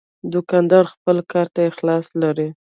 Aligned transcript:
دوکاندار 0.33 0.85
خپل 0.93 1.17
کار 1.31 1.47
ته 1.55 1.59
اخلاص 1.71 2.05
لري. 2.21 2.49